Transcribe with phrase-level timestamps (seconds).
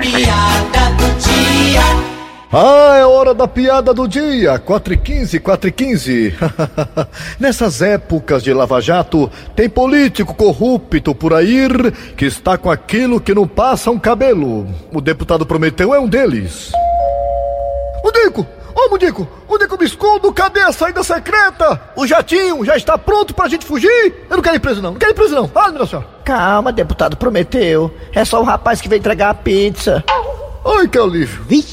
[0.00, 2.12] piada do dia.
[2.54, 4.58] Ah, é hora da piada do dia.
[4.58, 6.34] 4 e 15, 4 e 15.
[7.40, 11.66] Nessas épocas de Lava Jato, tem político corrupto por aí
[12.16, 14.66] que está com aquilo que não passa um cabelo.
[14.92, 16.70] O deputado Prometeu é um deles.
[18.04, 18.46] Mudico!
[18.74, 19.26] Ô, Mudico!
[19.48, 19.71] Mudico, me
[20.02, 20.32] escondo!
[20.32, 21.80] Cadê a saída secreta?
[21.96, 24.26] O jatinho já está pronto pra gente fugir?
[24.28, 24.92] Eu não quero ir preso, não.
[24.92, 25.50] Não quero ir preso, não.
[25.54, 26.08] Ah, minha senhora.
[26.24, 27.92] Calma, deputado Prometeu.
[28.12, 30.04] É só o rapaz que veio entregar a pizza.
[30.64, 31.44] Ai, que alívio.
[31.44, 31.72] Vixe.